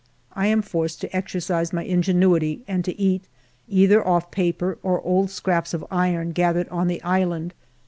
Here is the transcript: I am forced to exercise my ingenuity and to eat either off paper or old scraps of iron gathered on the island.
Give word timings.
I 0.33 0.47
am 0.47 0.63
forced 0.63 0.99
to 1.01 1.15
exercise 1.15 1.71
my 1.71 1.83
ingenuity 1.83 2.63
and 2.67 2.83
to 2.85 2.99
eat 2.99 3.25
either 3.69 4.03
off 4.03 4.31
paper 4.31 4.79
or 4.81 4.99
old 5.01 5.29
scraps 5.29 5.75
of 5.75 5.85
iron 5.91 6.31
gathered 6.31 6.69
on 6.69 6.87
the 6.87 7.03
island. 7.03 7.53